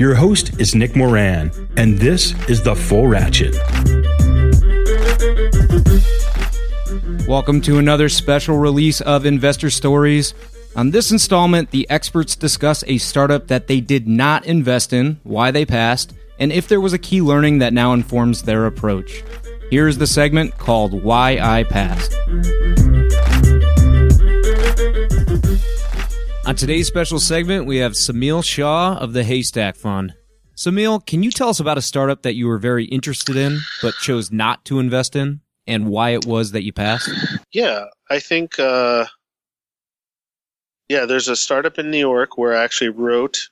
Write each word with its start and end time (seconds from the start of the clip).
Your 0.00 0.14
host 0.14 0.58
is 0.58 0.74
Nick 0.74 0.96
Moran, 0.96 1.50
and 1.76 1.98
this 1.98 2.32
is 2.48 2.62
The 2.62 2.74
Full 2.74 3.06
Ratchet. 3.06 3.54
Welcome 7.28 7.60
to 7.60 7.76
another 7.76 8.08
special 8.08 8.56
release 8.56 9.02
of 9.02 9.26
Investor 9.26 9.68
Stories. 9.68 10.32
On 10.74 10.90
this 10.90 11.12
installment, 11.12 11.70
the 11.70 11.86
experts 11.90 12.34
discuss 12.34 12.82
a 12.86 12.96
startup 12.96 13.48
that 13.48 13.66
they 13.66 13.82
did 13.82 14.08
not 14.08 14.46
invest 14.46 14.94
in, 14.94 15.20
why 15.22 15.50
they 15.50 15.66
passed, 15.66 16.14
and 16.38 16.50
if 16.50 16.66
there 16.66 16.80
was 16.80 16.94
a 16.94 16.98
key 16.98 17.20
learning 17.20 17.58
that 17.58 17.74
now 17.74 17.92
informs 17.92 18.44
their 18.44 18.64
approach. 18.64 19.22
Here 19.68 19.86
is 19.86 19.98
the 19.98 20.06
segment 20.06 20.56
called 20.56 21.02
Why 21.04 21.38
I 21.38 21.64
Passed. 21.64 22.16
On 26.50 26.56
today's 26.56 26.88
special 26.88 27.20
segment, 27.20 27.66
we 27.66 27.76
have 27.76 27.92
Semil 27.92 28.42
Shah 28.42 28.96
of 28.96 29.12
the 29.12 29.22
Haystack 29.22 29.76
Fund. 29.76 30.14
Semil, 30.56 31.06
can 31.06 31.22
you 31.22 31.30
tell 31.30 31.48
us 31.48 31.60
about 31.60 31.78
a 31.78 31.80
startup 31.80 32.22
that 32.22 32.34
you 32.34 32.48
were 32.48 32.58
very 32.58 32.86
interested 32.86 33.36
in 33.36 33.60
but 33.80 33.94
chose 34.00 34.32
not 34.32 34.64
to 34.64 34.80
invest 34.80 35.14
in 35.14 35.42
and 35.68 35.86
why 35.86 36.10
it 36.10 36.26
was 36.26 36.50
that 36.50 36.64
you 36.64 36.72
passed? 36.72 37.08
Yeah, 37.52 37.84
I 38.10 38.18
think 38.18 38.58
uh, 38.58 39.06
yeah, 40.88 41.06
there's 41.06 41.28
a 41.28 41.36
startup 41.36 41.78
in 41.78 41.88
New 41.88 41.98
York 41.98 42.36
where 42.36 42.56
I 42.56 42.64
actually 42.64 42.90
wrote. 42.90 43.48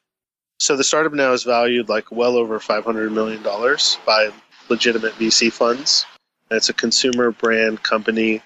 So 0.59 0.77
the 0.77 0.83
startup 0.83 1.13
now 1.13 1.33
is 1.33 1.45
valued 1.45 1.89
like 1.89 2.11
well 2.11 2.37
over 2.37 2.59
five 2.59 2.85
hundred 2.85 3.13
million 3.13 3.45
dollars 3.45 3.97
by 4.07 4.33
legitimate 4.71 5.13
VC 5.13 5.53
funds. 5.53 6.05
it's 6.51 6.69
a 6.69 6.75
consumer 6.75 7.31
brand 7.31 7.81
company, 7.85 8.43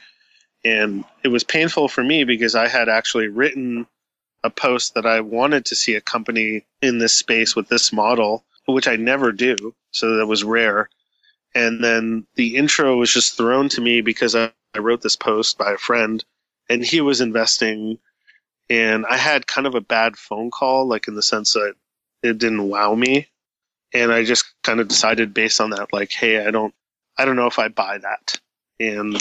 and 0.62 1.06
it 1.24 1.28
was 1.28 1.42
painful 1.42 1.88
for 1.88 2.04
me 2.04 2.24
because 2.24 2.54
I 2.54 2.68
had 2.68 2.90
actually 2.90 3.28
written 3.28 3.86
a 4.44 4.50
post 4.50 4.94
that 4.94 5.06
I 5.06 5.20
wanted 5.20 5.64
to 5.66 5.76
see 5.76 5.94
a 5.94 6.00
company 6.00 6.64
in 6.80 6.98
this 6.98 7.16
space 7.16 7.54
with 7.54 7.68
this 7.68 7.92
model, 7.92 8.44
which 8.66 8.88
I 8.88 8.96
never 8.96 9.32
do. 9.32 9.74
So 9.90 10.16
that 10.16 10.26
was 10.26 10.44
rare. 10.44 10.88
And 11.54 11.82
then 11.82 12.26
the 12.34 12.56
intro 12.56 12.96
was 12.96 13.12
just 13.12 13.36
thrown 13.36 13.68
to 13.70 13.80
me 13.80 14.00
because 14.00 14.34
I, 14.34 14.52
I 14.74 14.78
wrote 14.78 15.02
this 15.02 15.16
post 15.16 15.58
by 15.58 15.72
a 15.72 15.78
friend 15.78 16.24
and 16.68 16.84
he 16.84 17.00
was 17.00 17.20
investing 17.20 17.98
and 18.70 19.04
I 19.04 19.18
had 19.18 19.46
kind 19.46 19.66
of 19.66 19.74
a 19.74 19.82
bad 19.82 20.16
phone 20.16 20.50
call, 20.50 20.86
like 20.86 21.08
in 21.08 21.14
the 21.14 21.22
sense 21.22 21.52
that 21.52 21.74
it 22.22 22.38
didn't 22.38 22.68
wow 22.68 22.94
me, 22.94 23.28
and 23.92 24.12
I 24.12 24.24
just 24.24 24.46
kind 24.62 24.80
of 24.80 24.88
decided 24.88 25.34
based 25.34 25.60
on 25.60 25.70
that, 25.70 25.92
like, 25.92 26.10
hey, 26.12 26.46
I 26.46 26.50
don't, 26.50 26.74
I 27.18 27.24
don't 27.26 27.36
know 27.36 27.48
if 27.48 27.58
I 27.58 27.68
buy 27.68 27.98
that, 27.98 28.40
and 28.80 29.20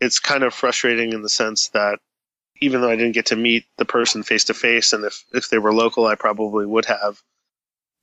it's 0.00 0.18
kind 0.18 0.44
of 0.44 0.54
frustrating 0.54 1.12
in 1.12 1.22
the 1.22 1.28
sense 1.28 1.68
that 1.70 1.98
even 2.60 2.80
though 2.80 2.90
I 2.90 2.96
didn't 2.96 3.14
get 3.14 3.26
to 3.26 3.36
meet 3.36 3.64
the 3.76 3.84
person 3.84 4.22
face 4.22 4.44
to 4.44 4.54
face, 4.54 4.92
and 4.92 5.04
if 5.04 5.24
if 5.32 5.50
they 5.50 5.58
were 5.58 5.72
local, 5.72 6.06
I 6.06 6.14
probably 6.14 6.66
would 6.66 6.86
have. 6.86 7.20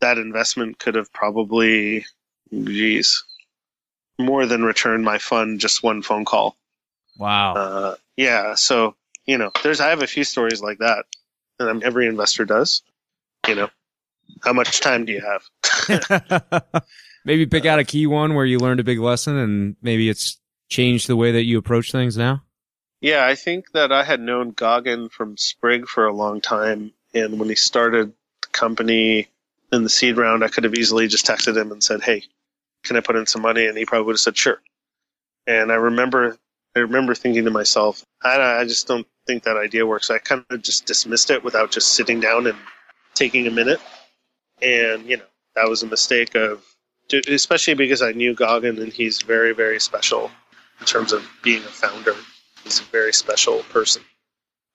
That 0.01 0.17
investment 0.17 0.77
could 0.77 0.95
have 0.95 1.11
probably, 1.13 2.05
geez, 2.51 3.23
more 4.19 4.45
than 4.45 4.63
returned 4.63 5.05
my 5.05 5.17
fund 5.17 5.59
just 5.59 5.83
one 5.83 6.01
phone 6.01 6.25
call. 6.25 6.57
Wow. 7.17 7.53
Uh, 7.53 7.95
yeah. 8.17 8.55
So 8.55 8.95
you 9.25 9.37
know, 9.37 9.51
there's 9.63 9.79
I 9.79 9.89
have 9.89 10.01
a 10.01 10.07
few 10.07 10.23
stories 10.23 10.61
like 10.61 10.79
that, 10.79 11.05
and 11.59 11.83
every 11.83 12.07
investor 12.07 12.45
does. 12.45 12.81
You 13.47 13.55
know, 13.55 13.69
how 14.43 14.53
much 14.53 14.79
time 14.79 15.05
do 15.05 15.13
you 15.13 15.21
have? 15.21 16.61
maybe 17.25 17.45
pick 17.45 17.65
out 17.65 17.79
a 17.79 17.83
key 17.83 18.07
one 18.07 18.35
where 18.35 18.45
you 18.45 18.59
learned 18.59 18.79
a 18.79 18.83
big 18.83 18.99
lesson, 18.99 19.37
and 19.37 19.75
maybe 19.81 20.09
it's 20.09 20.39
changed 20.69 21.07
the 21.07 21.15
way 21.15 21.31
that 21.31 21.43
you 21.43 21.57
approach 21.57 21.91
things 21.91 22.17
now. 22.17 22.43
Yeah, 23.05 23.23
I 23.23 23.35
think 23.35 23.71
that 23.73 23.91
I 23.91 24.03
had 24.03 24.19
known 24.19 24.53
Gagan 24.53 25.11
from 25.11 25.37
Sprig 25.37 25.87
for 25.87 26.07
a 26.07 26.11
long 26.11 26.41
time, 26.41 26.91
and 27.13 27.37
when 27.37 27.49
he 27.49 27.55
started 27.55 28.11
the 28.41 28.47
company 28.47 29.27
in 29.71 29.83
the 29.83 29.91
seed 29.91 30.17
round, 30.17 30.43
I 30.43 30.47
could 30.47 30.63
have 30.63 30.73
easily 30.73 31.07
just 31.07 31.27
texted 31.27 31.55
him 31.55 31.71
and 31.71 31.83
said, 31.83 32.01
"Hey, 32.01 32.23
can 32.81 32.97
I 32.97 33.01
put 33.01 33.15
in 33.15 33.27
some 33.27 33.43
money?" 33.43 33.67
And 33.67 33.77
he 33.77 33.85
probably 33.85 34.07
would 34.07 34.13
have 34.13 34.21
said, 34.21 34.35
"Sure." 34.35 34.59
And 35.45 35.71
I 35.71 35.75
remember, 35.75 36.35
I 36.75 36.79
remember 36.79 37.13
thinking 37.13 37.45
to 37.45 37.51
myself, 37.51 38.03
I, 38.23 38.41
I 38.41 38.63
just 38.63 38.87
don't 38.87 39.05
think 39.27 39.43
that 39.43 39.55
idea 39.55 39.85
works. 39.85 40.09
I 40.09 40.17
kind 40.17 40.43
of 40.49 40.63
just 40.63 40.87
dismissed 40.87 41.29
it 41.29 41.43
without 41.43 41.69
just 41.69 41.89
sitting 41.89 42.19
down 42.19 42.47
and 42.47 42.57
taking 43.13 43.45
a 43.45 43.51
minute. 43.51 43.81
And, 44.63 45.07
you 45.07 45.17
know, 45.17 45.29
that 45.55 45.69
was 45.69 45.83
a 45.83 45.87
mistake 45.87 46.33
of, 46.33 46.65
especially 47.27 47.75
because 47.75 48.01
I 48.01 48.13
knew 48.13 48.33
Gagan 48.33 48.81
and 48.81 48.91
he's 48.91 49.21
very, 49.21 49.53
very 49.53 49.79
special 49.79 50.31
in 50.79 50.87
terms 50.87 51.13
of 51.13 51.23
being 51.43 51.61
a 51.61 51.67
founder. 51.67 52.15
He's 52.65 52.81
a 52.81 52.83
very 52.83 53.13
special 53.13 53.59
person. 53.69 54.01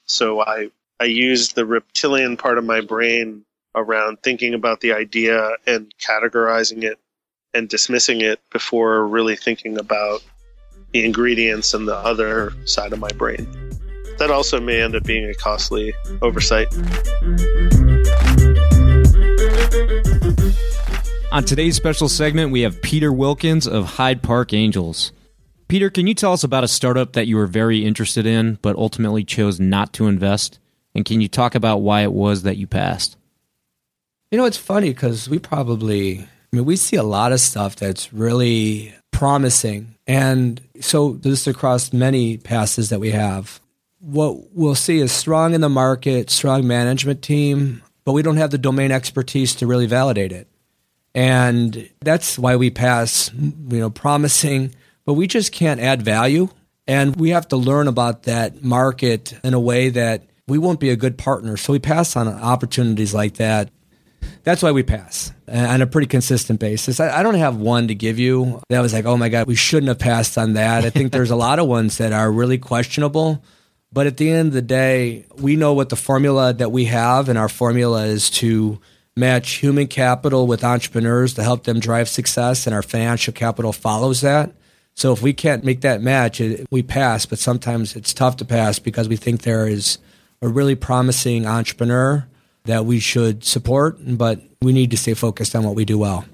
So 0.06 0.40
I, 0.40 0.70
I 0.98 1.04
used 1.04 1.54
the 1.54 1.66
reptilian 1.66 2.38
part 2.38 2.56
of 2.56 2.64
my 2.64 2.80
brain 2.80 3.44
around 3.74 4.22
thinking 4.22 4.54
about 4.54 4.80
the 4.80 4.92
idea 4.92 5.50
and 5.66 5.92
categorizing 5.98 6.82
it 6.84 6.98
and 7.52 7.68
dismissing 7.68 8.22
it 8.22 8.40
before 8.50 9.06
really 9.06 9.36
thinking 9.36 9.76
about 9.76 10.22
the 10.92 11.04
ingredients 11.04 11.74
and 11.74 11.86
the 11.86 11.96
other 11.96 12.52
side 12.64 12.92
of 12.92 12.98
my 12.98 13.10
brain 13.10 13.46
that 14.20 14.30
also 14.30 14.60
may 14.60 14.82
end 14.82 14.94
up 14.94 15.02
being 15.02 15.28
a 15.28 15.34
costly 15.34 15.94
oversight. 16.20 16.68
On 21.32 21.42
today's 21.42 21.74
special 21.74 22.08
segment, 22.08 22.52
we 22.52 22.60
have 22.60 22.82
Peter 22.82 23.12
Wilkins 23.12 23.66
of 23.66 23.84
Hyde 23.86 24.22
Park 24.22 24.52
Angels. 24.52 25.12
Peter, 25.70 25.88
can 25.88 26.06
you 26.06 26.14
tell 26.14 26.32
us 26.32 26.44
about 26.44 26.64
a 26.64 26.68
startup 26.68 27.12
that 27.14 27.26
you 27.26 27.36
were 27.36 27.46
very 27.46 27.84
interested 27.86 28.26
in 28.26 28.58
but 28.60 28.76
ultimately 28.76 29.24
chose 29.24 29.58
not 29.58 29.92
to 29.94 30.08
invest? 30.08 30.58
And 30.94 31.04
can 31.04 31.20
you 31.20 31.28
talk 31.28 31.54
about 31.54 31.78
why 31.78 32.02
it 32.02 32.12
was 32.12 32.42
that 32.42 32.56
you 32.56 32.66
passed? 32.66 33.16
You 34.30 34.38
know, 34.38 34.44
it's 34.44 34.56
funny 34.56 34.90
because 34.90 35.28
we 35.28 35.38
probably, 35.38 36.18
I 36.18 36.26
mean, 36.52 36.64
we 36.64 36.76
see 36.76 36.96
a 36.96 37.02
lot 37.02 37.32
of 37.32 37.40
stuff 37.40 37.76
that's 37.76 38.12
really 38.12 38.94
promising. 39.12 39.94
And 40.06 40.60
so, 40.80 41.12
this 41.12 41.46
across 41.46 41.92
many 41.92 42.36
passes 42.36 42.90
that 42.90 43.00
we 43.00 43.12
have 43.12 43.60
what 44.00 44.54
we'll 44.54 44.74
see 44.74 44.98
is 44.98 45.12
strong 45.12 45.54
in 45.54 45.60
the 45.60 45.68
market, 45.68 46.30
strong 46.30 46.66
management 46.66 47.22
team, 47.22 47.82
but 48.04 48.12
we 48.12 48.22
don't 48.22 48.38
have 48.38 48.50
the 48.50 48.58
domain 48.58 48.90
expertise 48.90 49.54
to 49.56 49.66
really 49.66 49.86
validate 49.86 50.32
it. 50.32 50.48
And 51.14 51.88
that's 52.00 52.38
why 52.38 52.56
we 52.56 52.70
pass, 52.70 53.30
you 53.34 53.78
know, 53.78 53.90
promising, 53.90 54.74
but 55.10 55.14
we 55.14 55.26
just 55.26 55.50
can't 55.50 55.80
add 55.80 56.02
value. 56.02 56.48
And 56.86 57.16
we 57.16 57.30
have 57.30 57.48
to 57.48 57.56
learn 57.56 57.88
about 57.88 58.24
that 58.24 58.62
market 58.62 59.34
in 59.42 59.54
a 59.54 59.58
way 59.58 59.88
that 59.88 60.22
we 60.46 60.56
won't 60.56 60.78
be 60.78 60.90
a 60.90 60.96
good 60.96 61.18
partner. 61.18 61.56
So 61.56 61.72
we 61.72 61.80
pass 61.80 62.14
on 62.14 62.28
opportunities 62.28 63.12
like 63.12 63.34
that. 63.34 63.70
That's 64.44 64.62
why 64.62 64.70
we 64.70 64.84
pass 64.84 65.32
uh, 65.48 65.56
on 65.56 65.82
a 65.82 65.86
pretty 65.88 66.06
consistent 66.06 66.60
basis. 66.60 67.00
I, 67.00 67.24
don't 67.24 67.34
have 67.34 67.56
one 67.56 67.88
to 67.88 67.94
give 67.96 68.20
you 68.20 68.62
that 68.68 68.80
was 68.80 68.92
like, 68.92 69.04
oh 69.04 69.16
my 69.16 69.28
God, 69.28 69.48
we 69.48 69.56
shouldn't 69.56 69.88
have 69.88 69.98
passed 69.98 70.38
on 70.38 70.52
that. 70.52 70.84
I 70.84 70.90
think 70.90 71.10
there's 71.10 71.32
a 71.32 71.36
lot 71.36 71.58
of 71.58 71.66
ones 71.66 71.98
that 71.98 72.12
are 72.12 72.30
really 72.30 72.58
questionable 72.58 73.42
but 73.92 74.06
at 74.06 74.16
the 74.16 74.30
end 74.30 74.48
of 74.48 74.54
the 74.54 74.62
day, 74.62 75.26
we 75.36 75.56
know 75.56 75.72
what 75.72 75.88
the 75.88 75.96
formula 75.96 76.52
that 76.52 76.70
we 76.70 76.84
have, 76.84 77.28
and 77.28 77.36
our 77.36 77.48
formula 77.48 78.04
is 78.04 78.30
to 78.30 78.80
match 79.16 79.54
human 79.54 79.88
capital 79.88 80.46
with 80.46 80.62
entrepreneurs 80.62 81.34
to 81.34 81.42
help 81.42 81.64
them 81.64 81.80
drive 81.80 82.08
success, 82.08 82.66
and 82.66 82.74
our 82.74 82.82
financial 82.82 83.32
capital 83.32 83.72
follows 83.72 84.20
that. 84.20 84.52
So 84.94 85.12
if 85.12 85.22
we 85.22 85.32
can't 85.32 85.64
make 85.64 85.80
that 85.80 86.02
match, 86.02 86.40
it, 86.40 86.66
we 86.70 86.82
pass. 86.82 87.26
But 87.26 87.38
sometimes 87.38 87.96
it's 87.96 88.12
tough 88.12 88.36
to 88.36 88.44
pass 88.44 88.78
because 88.78 89.08
we 89.08 89.16
think 89.16 89.42
there 89.42 89.66
is 89.66 89.98
a 90.42 90.48
really 90.48 90.74
promising 90.74 91.46
entrepreneur 91.46 92.26
that 92.64 92.84
we 92.84 93.00
should 93.00 93.44
support, 93.44 93.98
but 94.00 94.40
we 94.62 94.72
need 94.72 94.90
to 94.90 94.96
stay 94.96 95.14
focused 95.14 95.56
on 95.56 95.64
what 95.64 95.74
we 95.74 95.84
do 95.84 95.98
well. 95.98 96.24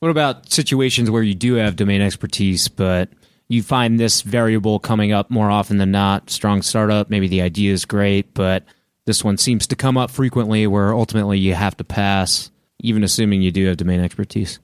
What 0.00 0.10
about 0.10 0.50
situations 0.50 1.10
where 1.10 1.22
you 1.22 1.34
do 1.34 1.54
have 1.54 1.76
domain 1.76 2.00
expertise, 2.00 2.68
but 2.68 3.08
you 3.48 3.62
find 3.62 3.98
this 3.98 4.22
variable 4.22 4.78
coming 4.78 5.12
up 5.12 5.30
more 5.30 5.50
often 5.50 5.78
than 5.78 5.90
not? 5.90 6.28
Strong 6.28 6.62
startup, 6.62 7.08
maybe 7.08 7.28
the 7.28 7.42
idea 7.42 7.72
is 7.72 7.84
great, 7.84 8.34
but 8.34 8.64
this 9.06 9.24
one 9.24 9.38
seems 9.38 9.66
to 9.68 9.76
come 9.76 9.96
up 9.96 10.10
frequently 10.10 10.66
where 10.66 10.92
ultimately 10.92 11.38
you 11.38 11.54
have 11.54 11.76
to 11.76 11.84
pass, 11.84 12.50
even 12.80 13.04
assuming 13.04 13.42
you 13.42 13.52
do 13.52 13.66
have 13.66 13.76
domain 13.76 14.00
expertise. 14.00 14.58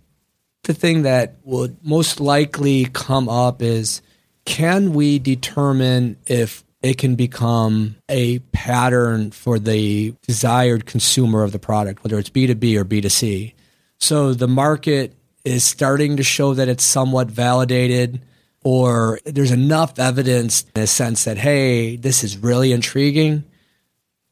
The 0.68 0.74
thing 0.74 1.00
that 1.04 1.36
would 1.44 1.78
most 1.82 2.20
likely 2.20 2.84
come 2.84 3.26
up 3.26 3.62
is 3.62 4.02
can 4.44 4.92
we 4.92 5.18
determine 5.18 6.18
if 6.26 6.62
it 6.82 6.98
can 6.98 7.14
become 7.14 7.96
a 8.10 8.40
pattern 8.52 9.30
for 9.30 9.58
the 9.58 10.14
desired 10.20 10.84
consumer 10.84 11.42
of 11.42 11.52
the 11.52 11.58
product, 11.58 12.04
whether 12.04 12.18
it's 12.18 12.28
B2B 12.28 12.76
or 12.76 12.84
B2C? 12.84 13.54
So 13.96 14.34
the 14.34 14.46
market 14.46 15.14
is 15.42 15.64
starting 15.64 16.18
to 16.18 16.22
show 16.22 16.52
that 16.52 16.68
it's 16.68 16.84
somewhat 16.84 17.28
validated 17.28 18.20
or 18.62 19.20
there's 19.24 19.52
enough 19.52 19.98
evidence 19.98 20.66
in 20.76 20.82
a 20.82 20.86
sense 20.86 21.24
that, 21.24 21.38
hey, 21.38 21.96
this 21.96 22.22
is 22.22 22.36
really 22.36 22.72
intriguing, 22.72 23.42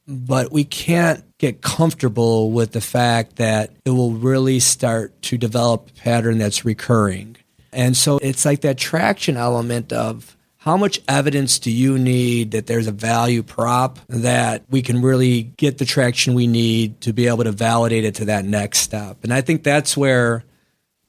but 0.06 0.52
we 0.52 0.64
can't 0.64 1.24
get 1.38 1.62
comfortable 1.62 2.50
with 2.50 2.72
the 2.72 2.80
fact 2.80 3.36
that 3.36 3.72
it 3.84 3.90
will 3.90 4.12
really 4.12 4.60
start 4.60 5.20
to 5.22 5.36
develop 5.36 5.88
a 5.88 6.00
pattern 6.00 6.38
that's 6.38 6.64
recurring. 6.64 7.36
And 7.72 7.96
so 7.96 8.18
it's 8.18 8.44
like 8.44 8.62
that 8.62 8.78
traction 8.78 9.36
element 9.36 9.92
of 9.92 10.36
how 10.56 10.76
much 10.76 11.00
evidence 11.06 11.58
do 11.58 11.70
you 11.70 11.98
need 11.98 12.52
that 12.52 12.66
there's 12.66 12.86
a 12.86 12.92
value 12.92 13.42
prop 13.42 13.98
that 14.08 14.64
we 14.68 14.82
can 14.82 15.00
really 15.02 15.44
get 15.44 15.78
the 15.78 15.84
traction 15.84 16.34
we 16.34 16.46
need 16.46 17.00
to 17.02 17.12
be 17.12 17.28
able 17.28 17.44
to 17.44 17.52
validate 17.52 18.04
it 18.04 18.16
to 18.16 18.24
that 18.24 18.44
next 18.44 18.78
step? 18.78 19.18
And 19.22 19.32
I 19.32 19.42
think 19.42 19.62
that's 19.62 19.96
where 19.96 20.42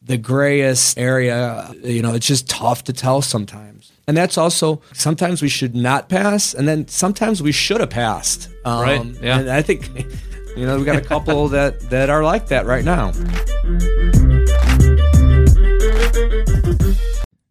the 0.02 0.18
grayest 0.18 0.98
area, 0.98 1.74
you 1.84 2.02
know, 2.02 2.14
it's 2.14 2.28
just 2.28 2.48
tough 2.48 2.84
to 2.86 2.94
tell 2.94 3.22
sometimes. 3.22 3.92
And 4.08 4.16
that's 4.16 4.38
also 4.38 4.82
sometimes 4.94 5.42
we 5.42 5.50
should 5.50 5.76
not 5.76 6.08
pass, 6.08 6.54
and 6.54 6.66
then 6.66 6.88
sometimes 6.88 7.44
we 7.44 7.52
should 7.52 7.82
have 7.82 7.90
passed. 7.90 8.50
Um, 8.64 8.82
right. 8.82 9.06
Yeah. 9.22 9.40
And 9.40 9.50
I 9.50 9.62
think, 9.62 9.90
you 10.56 10.66
know, 10.66 10.80
we 10.80 10.86
got 10.86 10.96
a 10.96 11.02
couple 11.02 11.48
that 11.50 11.82
that 11.90 12.10
are 12.10 12.24
like 12.24 12.48
that 12.48 12.66
right 12.66 12.86
now. 12.86 13.12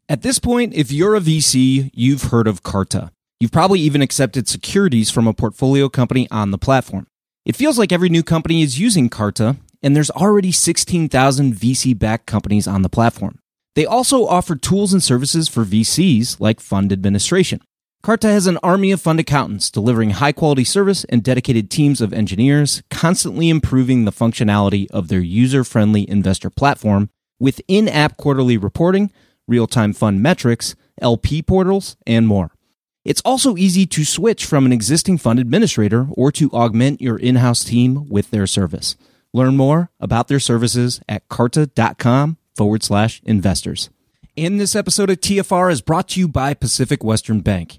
At 0.09 0.23
this 0.23 0.39
point, 0.39 0.73
if 0.73 0.91
you're 0.91 1.15
a 1.15 1.21
VC, 1.21 1.91
you've 1.93 2.25
heard 2.25 2.47
of 2.47 2.63
Carta. 2.63 3.11
You've 3.39 3.53
probably 3.53 3.81
even 3.81 4.01
accepted 4.01 4.49
securities 4.49 5.11
from 5.11 5.27
a 5.27 5.35
portfolio 5.35 5.91
company 5.91 6.27
on 6.31 6.53
the 6.53 6.59
platform. 6.59 7.07
It 7.45 7.55
feels 7.55 7.79
like 7.79 7.93
every 7.93 8.09
new 8.09 8.23
company 8.23 8.63
is 8.63 8.81
using 8.81 9.11
Carta, 9.11 9.57
and 9.83 9.95
there's 9.95 10.11
already 10.11 10.53
16,000 10.53 11.53
VC 11.53 11.99
backed 11.99 12.27
companies 12.27 12.67
on 12.67 12.81
the 12.81 12.89
platform. 12.89 13.41
They 13.77 13.85
also 13.85 14.27
offer 14.27 14.57
tools 14.57 14.95
and 14.95 15.03
services 15.03 15.51
for 15.51 15.63
VCs 15.63 16.41
like 16.41 16.61
fund 16.61 16.93
administration. 16.93 17.61
Carta 18.03 18.29
has 18.29 18.47
an 18.47 18.59
army 18.63 18.91
of 18.91 19.03
fund 19.03 19.21
accountants 19.21 19.71
delivering 19.71 20.11
high 20.13 20.33
quality 20.33 20.65
service 20.65 21.05
and 21.05 21.23
dedicated 21.23 21.71
teams 21.71 22.01
of 22.01 22.15
engineers, 22.15 22.83
constantly 22.91 23.51
improving 23.51 24.05
the 24.05 24.13
functionality 24.13 24.91
of 24.93 25.09
their 25.09 25.21
user 25.21 25.63
friendly 25.63 26.09
investor 26.09 26.49
platform 26.49 27.11
with 27.39 27.61
in 27.69 27.87
app 27.87 28.17
quarterly 28.17 28.57
reporting, 28.57 29.13
real 29.47 29.67
time 29.67 29.93
fund 29.93 30.23
metrics, 30.23 30.75
LP 31.03 31.43
portals, 31.43 31.99
and 32.07 32.27
more. 32.27 32.53
It's 33.05 33.23
also 33.27 33.59
easy 33.59 33.85
to 33.89 34.07
switch 34.07 34.47
from 34.47 34.65
an 34.65 34.73
existing 34.73 35.19
fund 35.19 35.39
administrator 35.39 36.09
or 36.13 36.33
to 36.33 36.51
augment 36.53 37.03
your 37.03 37.19
in 37.19 37.37
house 37.37 37.63
team 37.63 38.09
with 38.09 38.31
their 38.31 38.47
service. 38.47 38.97
Learn 39.35 39.55
more 39.55 39.91
about 40.01 40.29
their 40.29 40.41
services 40.41 41.03
at 41.07 41.29
carta.com 41.29 42.39
forward 42.57 42.83
slash 42.83 43.21
investors. 43.25 43.91
And 44.37 44.59
this 44.59 44.75
episode 44.75 45.11
of 45.11 45.21
TFR 45.21 45.71
is 45.71 45.83
brought 45.83 46.09
to 46.09 46.21
you 46.21 46.29
by 46.29 46.55
Pacific 46.55 47.05
Western 47.05 47.41
Bank. 47.41 47.79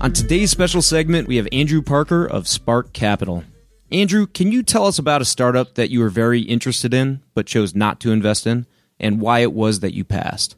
On 0.00 0.12
today's 0.12 0.50
special 0.50 0.80
segment, 0.80 1.28
we 1.28 1.36
have 1.36 1.46
Andrew 1.52 1.82
Parker 1.82 2.24
of 2.24 2.48
Spark 2.48 2.94
Capital. 2.94 3.44
Andrew, 3.92 4.26
can 4.26 4.50
you 4.50 4.62
tell 4.62 4.86
us 4.86 4.98
about 4.98 5.20
a 5.20 5.26
startup 5.26 5.74
that 5.74 5.90
you 5.90 6.00
were 6.00 6.08
very 6.08 6.40
interested 6.40 6.94
in 6.94 7.20
but 7.34 7.46
chose 7.46 7.74
not 7.74 8.00
to 8.00 8.12
invest 8.12 8.46
in 8.46 8.66
and 8.98 9.20
why 9.20 9.40
it 9.40 9.52
was 9.52 9.80
that 9.80 9.92
you 9.92 10.04
passed? 10.04 10.56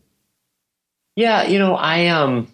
Yeah, 1.16 1.42
you 1.44 1.58
know, 1.58 1.74
I 1.74 2.06
um 2.08 2.52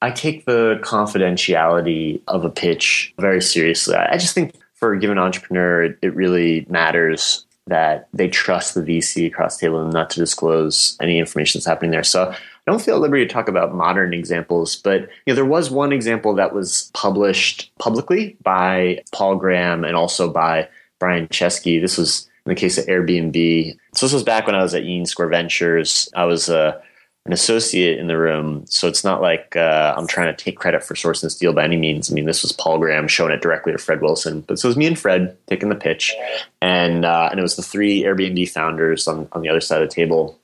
I 0.00 0.10
take 0.12 0.46
the 0.46 0.78
confidentiality 0.82 2.22
of 2.26 2.44
a 2.44 2.50
pitch 2.50 3.12
very 3.18 3.42
seriously. 3.42 3.96
I 3.96 4.16
just 4.16 4.34
think 4.34 4.54
for 4.74 4.94
a 4.94 4.98
given 4.98 5.18
entrepreneur, 5.18 5.82
it, 5.82 5.98
it 6.00 6.14
really 6.14 6.64
matters 6.70 7.44
that 7.66 8.08
they 8.12 8.28
trust 8.28 8.74
the 8.74 8.80
VC 8.80 9.26
across 9.26 9.58
the 9.58 9.66
table 9.66 9.82
and 9.82 9.92
not 9.92 10.10
to 10.10 10.20
disclose 10.20 10.96
any 11.00 11.18
information 11.18 11.58
that's 11.58 11.66
happening 11.66 11.90
there. 11.90 12.02
So 12.02 12.34
I 12.66 12.70
don't 12.70 12.82
feel 12.82 12.96
at 12.96 13.00
liberty 13.00 13.26
to 13.26 13.32
talk 13.32 13.48
about 13.48 13.74
modern 13.74 14.12
examples, 14.12 14.76
but 14.76 15.02
you 15.02 15.08
know, 15.28 15.34
there 15.34 15.44
was 15.44 15.70
one 15.70 15.92
example 15.92 16.34
that 16.34 16.54
was 16.54 16.90
published 16.94 17.70
publicly 17.78 18.36
by 18.42 19.02
Paul 19.12 19.36
Graham 19.36 19.84
and 19.84 19.96
also 19.96 20.30
by 20.30 20.68
Brian 20.98 21.26
Chesky. 21.28 21.80
This 21.80 21.96
was 21.96 22.28
in 22.46 22.50
the 22.50 22.54
case 22.54 22.78
of 22.78 22.86
Airbnb. 22.86 23.76
So 23.94 24.06
this 24.06 24.12
was 24.12 24.22
back 24.22 24.46
when 24.46 24.54
I 24.54 24.62
was 24.62 24.74
at 24.74 24.84
Union 24.84 25.06
Square 25.06 25.28
Ventures. 25.28 26.08
I 26.14 26.24
was 26.24 26.48
uh, 26.48 26.80
an 27.26 27.32
associate 27.32 27.98
in 27.98 28.06
the 28.06 28.16
room, 28.16 28.64
so 28.66 28.88
it's 28.88 29.04
not 29.04 29.20
like 29.20 29.54
uh, 29.56 29.94
I'm 29.96 30.06
trying 30.06 30.34
to 30.34 30.44
take 30.44 30.58
credit 30.58 30.82
for 30.82 30.94
sourcing 30.94 31.22
this 31.22 31.36
deal 31.36 31.52
by 31.52 31.64
any 31.64 31.76
means. 31.76 32.10
I 32.10 32.14
mean, 32.14 32.24
this 32.24 32.42
was 32.42 32.52
Paul 32.52 32.78
Graham 32.78 33.08
showing 33.08 33.32
it 33.32 33.42
directly 33.42 33.72
to 33.72 33.78
Fred 33.78 34.00
Wilson, 34.00 34.40
but 34.42 34.58
so 34.58 34.66
it 34.66 34.70
was 34.70 34.76
me 34.76 34.86
and 34.86 34.98
Fred 34.98 35.36
taking 35.46 35.68
the 35.68 35.74
pitch, 35.74 36.14
and 36.62 37.04
uh, 37.04 37.28
and 37.30 37.38
it 37.38 37.42
was 37.42 37.56
the 37.56 37.62
three 37.62 38.02
Airbnb 38.02 38.48
founders 38.50 39.06
on 39.06 39.28
on 39.32 39.42
the 39.42 39.48
other 39.48 39.60
side 39.60 39.82
of 39.82 39.88
the 39.88 39.94
table 39.94 40.39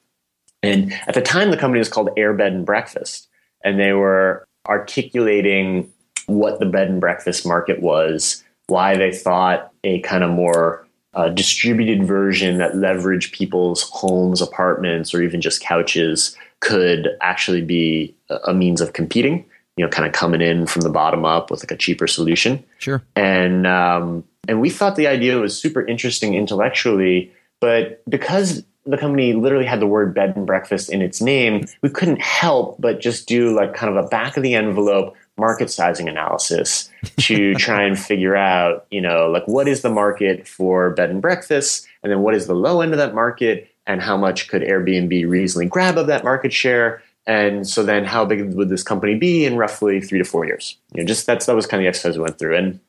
and 0.67 0.93
at 1.07 1.15
the 1.15 1.23
time, 1.23 1.51
the 1.51 1.57
company 1.57 1.79
was 1.79 1.89
called 1.89 2.11
Air 2.17 2.33
Bed 2.35 2.53
and 2.53 2.67
Breakfast, 2.67 3.29
and 3.65 3.79
they 3.79 3.93
were 3.93 4.47
articulating 4.69 5.93
what 6.27 6.59
the 6.59 6.67
bed 6.67 6.89
and 6.89 7.01
breakfast 7.01 7.47
market 7.47 7.81
was, 7.81 8.43
why 8.67 8.97
they 8.97 9.13
thought 9.13 9.73
a 9.85 10.01
kind 10.01 10.25
of 10.25 10.31
more 10.31 10.87
uh, 11.15 11.29
distributed 11.29 12.07
version 12.07 12.59
that 12.59 12.73
leveraged 12.73 13.33
people's 13.33 13.89
homes, 13.91 14.43
apartments, 14.43 15.15
or 15.15 15.23
even 15.23 15.41
just 15.41 15.63
couches 15.63 16.37
could 16.61 17.09
actually 17.21 17.63
be 17.63 18.15
a 18.45 18.53
means 18.53 18.81
of 18.81 18.93
competing. 18.93 19.45
You 19.77 19.85
know, 19.85 19.91
kind 19.91 20.07
of 20.07 20.15
coming 20.15 20.41
in 20.41 20.67
from 20.67 20.83
the 20.83 20.89
bottom 20.91 21.27
up 21.27 21.51
with 21.51 21.63
like 21.63 21.71
a 21.71 21.77
cheaper 21.77 22.07
solution. 22.07 22.65
Sure. 22.79 23.03
And 23.15 23.67
um, 23.67 24.25
and 24.49 24.61
we 24.61 24.71
thought 24.71 24.97
the 24.97 25.07
idea 25.07 25.39
was 25.39 25.59
super 25.59 25.87
interesting 25.87 26.35
intellectually, 26.35 27.31
but 27.61 28.03
because 28.09 28.65
the 28.87 28.97
company 28.97 29.33
literally 29.33 29.67
had 29.67 29.81
the 29.81 29.87
word 29.87 30.15
bed 30.15 30.37
and 30.37 30.47
breakfast 30.47 30.91
in 30.91 31.03
its 31.03 31.21
name, 31.21 31.61
mm-hmm. 31.61 31.75
we 31.83 31.91
couldn't 31.91 32.21
help 32.21 32.81
but 32.81 33.01
just 33.01 33.27
do 33.27 33.55
like 33.55 33.75
kind 33.75 33.97
of 33.97 34.05
a 34.05 34.09
back 34.09 34.37
of 34.37 34.43
the 34.43 34.55
envelope 34.55 35.17
market 35.37 35.71
sizing 35.71 36.09
analysis 36.09 36.91
to 37.19 37.55
try 37.57 37.83
and 37.83 37.99
figure 37.99 38.37
out, 38.37 38.87
you 38.91 39.01
know, 39.01 39.29
like 39.29 39.47
what 39.47 39.69
is 39.69 39.83
the 39.83 39.91
market 39.91 40.47
for 40.49 40.91
bed 40.91 41.11
and 41.11 41.21
breakfast, 41.21 41.87
and 42.03 42.11
then 42.11 42.21
what 42.21 42.35
is 42.35 42.47
the 42.47 42.55
low 42.55 42.81
end 42.81 42.93
of 42.93 42.99
that 42.99 43.15
market, 43.15 43.71
and 43.87 44.01
how 44.01 44.17
much 44.17 44.49
could 44.49 44.63
Airbnb 44.63 45.29
reasonably 45.29 45.67
grab 45.67 45.99
of 45.99 46.07
that 46.07 46.25
market 46.25 46.53
share, 46.53 47.03
and 47.27 47.69
so 47.69 47.83
then 47.83 48.05
how 48.05 48.25
big 48.25 48.55
would 48.55 48.69
this 48.69 48.83
company 48.83 49.15
be 49.15 49.45
in 49.45 49.57
roughly 49.57 50.01
three 50.01 50.19
to 50.19 50.25
four 50.25 50.47
years? 50.47 50.77
You 50.95 51.03
know, 51.03 51.07
just 51.07 51.27
that's 51.27 51.47
that 51.47 51.57
was 51.57 51.67
kind 51.67 51.81
of 51.81 51.85
the 51.85 51.89
exercise 51.89 52.17
we 52.17 52.23
went 52.23 52.39
through, 52.39 52.57
and 52.57 52.81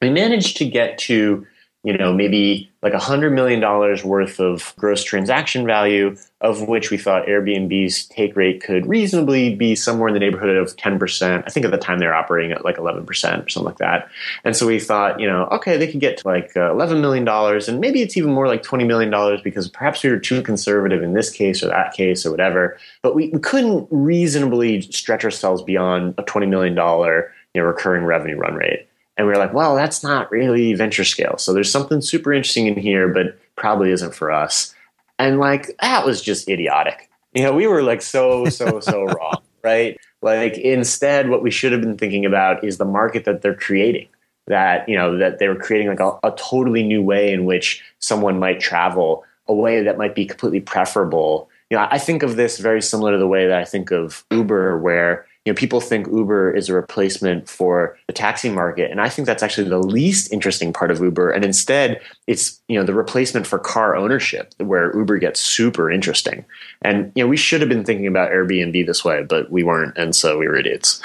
we 0.00 0.10
managed 0.10 0.56
to 0.58 0.64
get 0.64 0.98
to 0.98 1.46
you 1.84 1.96
know, 1.96 2.12
maybe 2.12 2.70
like 2.80 2.94
a 2.94 2.98
$100 2.98 3.32
million 3.32 3.60
worth 4.08 4.38
of 4.38 4.72
gross 4.76 5.02
transaction 5.02 5.66
value, 5.66 6.16
of 6.40 6.68
which 6.68 6.90
we 6.90 6.96
thought 6.96 7.26
Airbnb's 7.26 8.06
take 8.06 8.36
rate 8.36 8.62
could 8.62 8.86
reasonably 8.86 9.54
be 9.56 9.74
somewhere 9.74 10.06
in 10.06 10.14
the 10.14 10.20
neighborhood 10.20 10.56
of 10.56 10.76
10%. 10.76 11.42
I 11.44 11.50
think 11.50 11.66
at 11.66 11.72
the 11.72 11.78
time 11.78 11.98
they 11.98 12.06
were 12.06 12.14
operating 12.14 12.52
at 12.52 12.64
like 12.64 12.76
11% 12.76 13.04
or 13.04 13.48
something 13.48 13.64
like 13.64 13.78
that. 13.78 14.08
And 14.44 14.54
so 14.54 14.66
we 14.66 14.78
thought, 14.78 15.18
you 15.18 15.26
know, 15.26 15.46
okay, 15.46 15.76
they 15.76 15.90
could 15.90 16.00
get 16.00 16.18
to 16.18 16.28
like 16.28 16.56
uh, 16.56 16.70
$11 16.70 17.00
million, 17.00 17.26
and 17.26 17.80
maybe 17.80 18.00
it's 18.00 18.16
even 18.16 18.30
more 18.30 18.46
like 18.46 18.62
$20 18.62 18.86
million 18.86 19.40
because 19.42 19.68
perhaps 19.68 20.04
we 20.04 20.10
were 20.10 20.18
too 20.18 20.40
conservative 20.42 21.02
in 21.02 21.14
this 21.14 21.30
case 21.30 21.64
or 21.64 21.66
that 21.66 21.94
case 21.94 22.24
or 22.24 22.30
whatever. 22.30 22.78
But 23.02 23.16
we, 23.16 23.28
we 23.30 23.40
couldn't 23.40 23.88
reasonably 23.90 24.82
stretch 24.82 25.24
ourselves 25.24 25.62
beyond 25.62 26.14
a 26.16 26.22
$20 26.22 26.48
million 26.48 26.76
you 26.76 27.60
know, 27.60 27.66
recurring 27.66 28.04
revenue 28.04 28.36
run 28.36 28.54
rate. 28.54 28.88
And 29.16 29.26
we 29.26 29.32
were 29.32 29.38
like, 29.38 29.52
well, 29.52 29.74
that's 29.74 30.02
not 30.02 30.30
really 30.30 30.74
venture 30.74 31.04
scale. 31.04 31.36
So 31.38 31.52
there's 31.52 31.70
something 31.70 32.00
super 32.00 32.32
interesting 32.32 32.66
in 32.66 32.76
here, 32.76 33.08
but 33.08 33.38
probably 33.56 33.90
isn't 33.90 34.14
for 34.14 34.30
us. 34.30 34.74
And 35.18 35.38
like, 35.38 35.76
that 35.80 36.06
was 36.06 36.22
just 36.22 36.48
idiotic. 36.48 37.10
You 37.34 37.42
know, 37.42 37.52
we 37.52 37.66
were 37.66 37.82
like 37.82 38.02
so, 38.02 38.46
so, 38.46 38.80
so 38.80 39.04
wrong, 39.04 39.42
right? 39.62 39.98
Like, 40.22 40.56
instead, 40.58 41.28
what 41.28 41.42
we 41.42 41.50
should 41.50 41.72
have 41.72 41.80
been 41.80 41.98
thinking 41.98 42.24
about 42.24 42.64
is 42.64 42.78
the 42.78 42.84
market 42.84 43.24
that 43.24 43.42
they're 43.42 43.54
creating. 43.54 44.08
That, 44.48 44.88
you 44.88 44.96
know, 44.96 45.16
that 45.18 45.38
they 45.38 45.46
were 45.46 45.56
creating 45.56 45.88
like 45.88 46.00
a, 46.00 46.18
a 46.24 46.32
totally 46.32 46.82
new 46.82 47.00
way 47.00 47.32
in 47.32 47.44
which 47.44 47.82
someone 48.00 48.40
might 48.40 48.58
travel, 48.58 49.24
a 49.46 49.54
way 49.54 49.82
that 49.82 49.98
might 49.98 50.16
be 50.16 50.26
completely 50.26 50.60
preferable. 50.60 51.48
You 51.70 51.76
know, 51.76 51.86
I 51.88 51.98
think 51.98 52.24
of 52.24 52.34
this 52.34 52.58
very 52.58 52.82
similar 52.82 53.12
to 53.12 53.18
the 53.18 53.28
way 53.28 53.46
that 53.46 53.58
I 53.58 53.64
think 53.64 53.92
of 53.92 54.24
Uber, 54.32 54.78
where 54.78 55.26
you 55.44 55.52
know, 55.52 55.56
people 55.56 55.80
think 55.80 56.06
Uber 56.06 56.52
is 56.52 56.68
a 56.68 56.74
replacement 56.74 57.48
for 57.48 57.98
the 58.06 58.12
taxi 58.12 58.48
market, 58.48 58.92
and 58.92 59.00
I 59.00 59.08
think 59.08 59.26
that's 59.26 59.42
actually 59.42 59.68
the 59.68 59.78
least 59.78 60.32
interesting 60.32 60.72
part 60.72 60.92
of 60.92 61.00
Uber. 61.00 61.30
And 61.30 61.44
instead, 61.44 62.00
it's 62.28 62.60
you 62.68 62.78
know 62.78 62.84
the 62.84 62.94
replacement 62.94 63.48
for 63.48 63.58
car 63.58 63.96
ownership, 63.96 64.54
where 64.58 64.96
Uber 64.96 65.18
gets 65.18 65.40
super 65.40 65.90
interesting. 65.90 66.44
And 66.82 67.10
you 67.16 67.24
know, 67.24 67.28
we 67.28 67.36
should 67.36 67.60
have 67.60 67.68
been 67.68 67.84
thinking 67.84 68.06
about 68.06 68.30
Airbnb 68.30 68.86
this 68.86 69.04
way, 69.04 69.24
but 69.24 69.50
we 69.50 69.64
weren't, 69.64 69.98
and 69.98 70.14
so 70.14 70.38
we 70.38 70.46
were 70.46 70.56
idiots. 70.56 71.02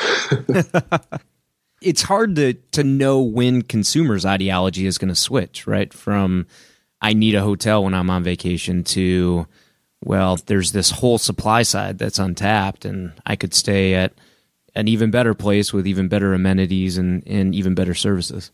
it's 1.82 2.04
hard 2.04 2.36
to 2.36 2.54
to 2.54 2.84
know 2.84 3.20
when 3.22 3.64
consumers' 3.64 4.26
ideology 4.26 4.86
is 4.86 5.00
going 5.00 5.10
to 5.10 5.16
switch, 5.16 5.66
right? 5.66 5.92
From 5.92 6.46
I 7.02 7.14
need 7.14 7.34
a 7.34 7.42
hotel 7.42 7.84
when 7.84 7.96
I'm 7.96 8.12
on 8.12 8.22
vacation 8.22 8.84
to 8.84 9.48
well, 10.04 10.38
there's 10.46 10.74
this 10.74 10.92
whole 10.92 11.18
supply 11.18 11.64
side 11.64 11.98
that's 11.98 12.20
untapped, 12.20 12.86
and 12.86 13.14
I 13.26 13.36
could 13.36 13.56
stay 13.56 13.96
at 13.96 14.14
an 14.78 14.88
even 14.88 15.10
better 15.10 15.34
place 15.34 15.74
with 15.74 15.88
even 15.88 16.08
better 16.08 16.34
amenities 16.34 16.98
and, 16.98 17.24
and 17.28 17.56
even 17.56 17.74
better 17.74 17.96
services. 17.96 18.52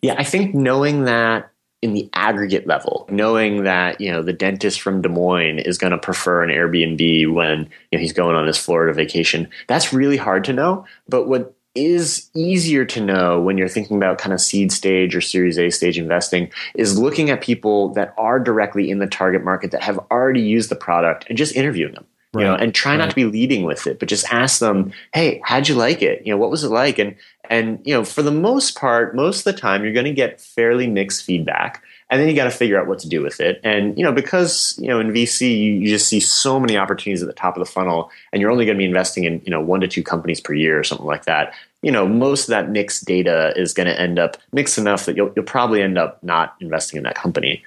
Yeah, 0.00 0.14
I 0.16 0.24
think 0.24 0.54
knowing 0.54 1.04
that 1.04 1.50
in 1.82 1.92
the 1.92 2.08
aggregate 2.12 2.66
level, 2.66 3.06
knowing 3.10 3.64
that 3.64 4.00
you 4.00 4.12
know 4.12 4.22
the 4.22 4.32
dentist 4.32 4.80
from 4.80 5.02
Des 5.02 5.08
Moines 5.08 5.58
is 5.58 5.76
going 5.76 5.90
to 5.90 5.98
prefer 5.98 6.42
an 6.42 6.50
Airbnb 6.50 7.34
when 7.34 7.68
you 7.90 7.98
know, 7.98 7.98
he's 7.98 8.12
going 8.12 8.36
on 8.36 8.46
his 8.46 8.58
Florida 8.58 8.92
vacation, 8.92 9.48
that's 9.66 9.92
really 9.92 10.16
hard 10.16 10.44
to 10.44 10.52
know. 10.52 10.86
But 11.08 11.26
what 11.26 11.54
is 11.74 12.30
easier 12.34 12.84
to 12.84 13.00
know 13.00 13.40
when 13.40 13.56
you're 13.56 13.68
thinking 13.68 13.96
about 13.96 14.18
kind 14.18 14.32
of 14.32 14.40
seed 14.40 14.70
stage 14.72 15.16
or 15.16 15.20
series 15.20 15.58
A 15.58 15.70
stage 15.70 15.98
investing 15.98 16.50
is 16.74 16.98
looking 16.98 17.30
at 17.30 17.40
people 17.40 17.92
that 17.94 18.14
are 18.18 18.38
directly 18.38 18.90
in 18.90 18.98
the 18.98 19.06
target 19.06 19.44
market 19.44 19.70
that 19.70 19.82
have 19.82 19.98
already 20.10 20.42
used 20.42 20.68
the 20.68 20.76
product 20.76 21.26
and 21.28 21.38
just 21.38 21.56
interviewing 21.56 21.94
them. 21.94 22.06
Right. 22.32 22.42
You 22.42 22.46
know, 22.46 22.54
and 22.54 22.72
try 22.72 22.92
right. 22.92 22.98
not 22.98 23.10
to 23.10 23.16
be 23.16 23.24
leading 23.24 23.64
with 23.64 23.88
it, 23.88 23.98
but 23.98 24.08
just 24.08 24.32
ask 24.32 24.60
them, 24.60 24.92
"Hey, 25.12 25.40
how'd 25.44 25.68
you 25.68 25.74
like 25.74 26.00
it? 26.00 26.24
You 26.24 26.32
know, 26.32 26.38
what 26.38 26.50
was 26.50 26.62
it 26.62 26.68
like?" 26.68 26.98
And 26.98 27.16
and 27.50 27.80
you 27.84 27.92
know, 27.92 28.04
for 28.04 28.22
the 28.22 28.30
most 28.30 28.78
part, 28.78 29.16
most 29.16 29.44
of 29.44 29.52
the 29.52 29.60
time, 29.60 29.82
you're 29.82 29.92
going 29.92 30.06
to 30.06 30.12
get 30.12 30.40
fairly 30.40 30.86
mixed 30.86 31.24
feedback, 31.24 31.82
and 32.08 32.20
then 32.20 32.28
you 32.28 32.36
got 32.36 32.44
to 32.44 32.52
figure 32.52 32.80
out 32.80 32.86
what 32.86 33.00
to 33.00 33.08
do 33.08 33.20
with 33.20 33.40
it. 33.40 33.60
And 33.64 33.98
you 33.98 34.04
know, 34.04 34.12
because 34.12 34.78
you 34.80 34.86
know, 34.86 35.00
in 35.00 35.10
VC, 35.10 35.58
you, 35.58 35.72
you 35.72 35.88
just 35.88 36.06
see 36.06 36.20
so 36.20 36.60
many 36.60 36.76
opportunities 36.76 37.20
at 37.20 37.26
the 37.26 37.34
top 37.34 37.56
of 37.56 37.60
the 37.60 37.70
funnel, 37.70 38.12
and 38.32 38.40
you're 38.40 38.52
only 38.52 38.64
going 38.64 38.76
to 38.76 38.78
be 38.78 38.84
investing 38.84 39.24
in 39.24 39.42
you 39.44 39.50
know 39.50 39.60
one 39.60 39.80
to 39.80 39.88
two 39.88 40.04
companies 40.04 40.40
per 40.40 40.54
year 40.54 40.78
or 40.78 40.84
something 40.84 41.06
like 41.06 41.24
that. 41.24 41.52
You 41.82 41.90
know, 41.90 42.06
most 42.06 42.42
of 42.42 42.48
that 42.48 42.70
mixed 42.70 43.06
data 43.06 43.52
is 43.56 43.74
going 43.74 43.88
to 43.88 44.00
end 44.00 44.20
up 44.20 44.36
mixed 44.52 44.78
enough 44.78 45.06
that 45.06 45.16
you'll 45.16 45.32
you'll 45.34 45.44
probably 45.44 45.82
end 45.82 45.98
up 45.98 46.22
not 46.22 46.54
investing 46.60 46.98
in 46.98 47.02
that 47.02 47.16
company. 47.16 47.64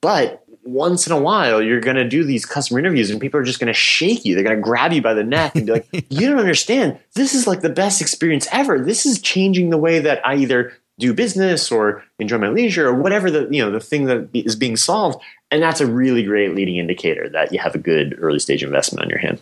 But 0.00 0.45
once 0.66 1.06
in 1.06 1.12
a 1.12 1.20
while 1.20 1.62
you're 1.62 1.80
going 1.80 1.96
to 1.96 2.08
do 2.08 2.24
these 2.24 2.44
customer 2.44 2.78
interviews 2.78 3.10
and 3.10 3.20
people 3.20 3.38
are 3.40 3.44
just 3.44 3.60
going 3.60 3.68
to 3.68 3.74
shake 3.74 4.24
you. 4.24 4.34
They're 4.34 4.44
going 4.44 4.56
to 4.56 4.62
grab 4.62 4.92
you 4.92 5.02
by 5.02 5.14
the 5.14 5.24
neck 5.24 5.54
and 5.54 5.66
be 5.66 5.72
like, 5.72 5.88
you 6.10 6.28
don't 6.28 6.38
understand. 6.38 6.98
This 7.14 7.34
is 7.34 7.46
like 7.46 7.60
the 7.60 7.70
best 7.70 8.00
experience 8.00 8.46
ever. 8.52 8.78
This 8.78 9.06
is 9.06 9.20
changing 9.20 9.70
the 9.70 9.78
way 9.78 9.98
that 10.00 10.24
I 10.26 10.36
either 10.36 10.72
do 10.98 11.12
business 11.12 11.70
or 11.70 12.02
enjoy 12.18 12.38
my 12.38 12.48
leisure 12.48 12.88
or 12.88 12.94
whatever 12.94 13.30
the, 13.30 13.48
you 13.50 13.62
know, 13.62 13.70
the 13.70 13.80
thing 13.80 14.06
that 14.06 14.28
is 14.32 14.56
being 14.56 14.76
solved. 14.76 15.22
And 15.50 15.62
that's 15.62 15.80
a 15.80 15.86
really 15.86 16.22
great 16.22 16.54
leading 16.54 16.76
indicator 16.76 17.28
that 17.30 17.52
you 17.52 17.58
have 17.58 17.74
a 17.74 17.78
good 17.78 18.16
early 18.18 18.38
stage 18.38 18.64
investment 18.64 19.04
on 19.04 19.10
your 19.10 19.18
hand. 19.18 19.40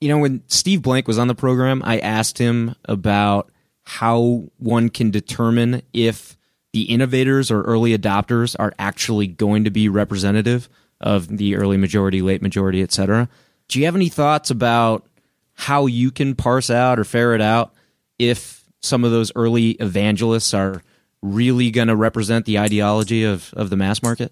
You 0.00 0.10
know, 0.10 0.18
when 0.18 0.42
Steve 0.46 0.82
Blank 0.82 1.08
was 1.08 1.18
on 1.18 1.28
the 1.28 1.34
program, 1.34 1.82
I 1.84 1.98
asked 1.98 2.38
him 2.38 2.74
about 2.84 3.50
how 3.84 4.44
one 4.58 4.90
can 4.90 5.10
determine 5.10 5.82
if 5.92 6.35
the 6.76 6.82
innovators 6.82 7.50
or 7.50 7.62
early 7.62 7.96
adopters 7.96 8.54
are 8.58 8.74
actually 8.78 9.26
going 9.26 9.64
to 9.64 9.70
be 9.70 9.88
representative 9.88 10.68
of 11.00 11.38
the 11.38 11.56
early 11.56 11.78
majority, 11.78 12.20
late 12.20 12.42
majority, 12.42 12.82
et 12.82 12.92
cetera. 12.92 13.30
Do 13.68 13.78
you 13.78 13.86
have 13.86 13.96
any 13.96 14.10
thoughts 14.10 14.50
about 14.50 15.06
how 15.54 15.86
you 15.86 16.10
can 16.10 16.34
parse 16.34 16.68
out 16.68 16.98
or 16.98 17.04
ferret 17.04 17.40
out 17.40 17.72
if 18.18 18.62
some 18.82 19.06
of 19.06 19.10
those 19.10 19.32
early 19.34 19.70
evangelists 19.70 20.52
are 20.52 20.82
really 21.22 21.70
going 21.70 21.88
to 21.88 21.96
represent 21.96 22.44
the 22.44 22.58
ideology 22.58 23.24
of, 23.24 23.54
of 23.54 23.70
the 23.70 23.76
mass 23.78 24.02
market? 24.02 24.30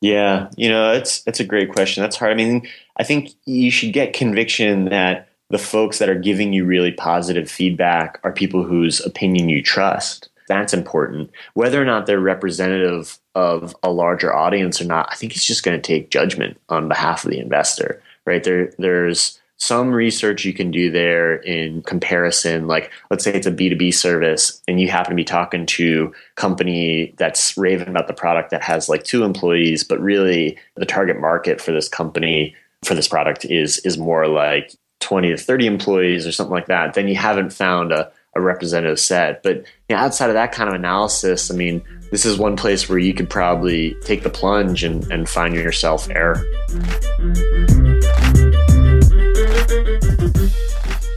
Yeah, 0.00 0.48
you 0.56 0.70
know, 0.70 0.92
it's 0.92 1.22
it's 1.26 1.40
a 1.40 1.44
great 1.44 1.70
question. 1.70 2.02
That's 2.02 2.16
hard. 2.16 2.32
I 2.32 2.36
mean, 2.36 2.66
I 2.96 3.04
think 3.04 3.32
you 3.44 3.70
should 3.70 3.92
get 3.92 4.14
conviction 4.14 4.86
that 4.86 5.28
the 5.50 5.58
folks 5.58 5.98
that 5.98 6.08
are 6.08 6.18
giving 6.18 6.54
you 6.54 6.64
really 6.64 6.92
positive 6.92 7.50
feedback 7.50 8.18
are 8.24 8.32
people 8.32 8.62
whose 8.62 9.04
opinion 9.04 9.50
you 9.50 9.62
trust. 9.62 10.30
That's 10.48 10.74
important. 10.74 11.30
Whether 11.54 11.80
or 11.80 11.84
not 11.84 12.06
they're 12.06 12.20
representative 12.20 13.18
of 13.34 13.76
a 13.82 13.90
larger 13.90 14.34
audience 14.34 14.80
or 14.80 14.84
not, 14.84 15.08
I 15.10 15.14
think 15.14 15.36
it's 15.36 15.44
just 15.44 15.62
going 15.62 15.80
to 15.80 15.86
take 15.86 16.10
judgment 16.10 16.60
on 16.68 16.88
behalf 16.88 17.24
of 17.24 17.30
the 17.30 17.38
investor, 17.38 18.02
right? 18.26 18.42
There, 18.42 18.72
there's 18.78 19.38
some 19.58 19.90
research 19.90 20.44
you 20.44 20.52
can 20.52 20.70
do 20.70 20.90
there 20.90 21.36
in 21.36 21.82
comparison. 21.82 22.66
Like, 22.66 22.90
let's 23.10 23.24
say 23.24 23.34
it's 23.34 23.46
a 23.46 23.52
B2B 23.52 23.92
service 23.92 24.62
and 24.66 24.80
you 24.80 24.88
happen 24.88 25.10
to 25.10 25.16
be 25.16 25.24
talking 25.24 25.66
to 25.66 26.12
a 26.14 26.40
company 26.40 27.14
that's 27.18 27.56
raving 27.56 27.88
about 27.88 28.06
the 28.06 28.14
product 28.14 28.50
that 28.50 28.62
has 28.62 28.88
like 28.88 29.04
two 29.04 29.24
employees, 29.24 29.84
but 29.84 30.00
really 30.00 30.56
the 30.76 30.86
target 30.86 31.20
market 31.20 31.60
for 31.60 31.72
this 31.72 31.88
company 31.88 32.54
for 32.84 32.94
this 32.94 33.08
product 33.08 33.44
is 33.44 33.78
is 33.78 33.98
more 33.98 34.28
like 34.28 34.72
20 35.00 35.30
to 35.30 35.36
30 35.36 35.66
employees 35.66 36.26
or 36.26 36.32
something 36.32 36.54
like 36.54 36.66
that, 36.66 36.94
then 36.94 37.08
you 37.08 37.16
haven't 37.16 37.52
found 37.52 37.92
a 37.92 38.10
a 38.34 38.40
representative 38.40 39.00
set. 39.00 39.42
But 39.42 39.56
you 39.88 39.96
know, 39.96 39.96
outside 39.96 40.30
of 40.30 40.34
that 40.34 40.52
kind 40.52 40.68
of 40.68 40.74
analysis, 40.74 41.50
I 41.50 41.54
mean, 41.54 41.82
this 42.10 42.24
is 42.24 42.38
one 42.38 42.56
place 42.56 42.88
where 42.88 42.98
you 42.98 43.14
could 43.14 43.28
probably 43.28 43.94
take 44.02 44.22
the 44.22 44.30
plunge 44.30 44.84
and, 44.84 45.04
and 45.10 45.28
find 45.28 45.54
yourself 45.54 46.08
error. 46.10 46.42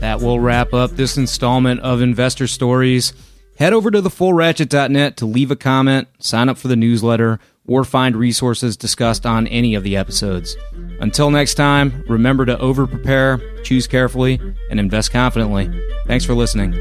That 0.00 0.18
will 0.20 0.40
wrap 0.40 0.74
up 0.74 0.92
this 0.92 1.16
installment 1.16 1.80
of 1.80 2.02
Investor 2.02 2.46
Stories. 2.46 3.12
Head 3.56 3.72
over 3.72 3.90
to 3.90 4.02
thefullratchet.net 4.02 5.16
to 5.18 5.26
leave 5.26 5.50
a 5.50 5.56
comment, 5.56 6.08
sign 6.18 6.48
up 6.48 6.58
for 6.58 6.68
the 6.68 6.76
newsletter, 6.76 7.38
or 7.66 7.84
find 7.84 8.16
resources 8.16 8.76
discussed 8.76 9.24
on 9.24 9.46
any 9.46 9.74
of 9.74 9.84
the 9.84 9.96
episodes. 9.96 10.56
Until 11.00 11.30
next 11.30 11.54
time, 11.54 12.04
remember 12.08 12.44
to 12.46 12.58
over 12.58 12.86
prepare, 12.86 13.40
choose 13.62 13.86
carefully, 13.86 14.40
and 14.70 14.80
invest 14.80 15.12
confidently. 15.12 15.70
Thanks 16.06 16.24
for 16.24 16.34
listening. 16.34 16.72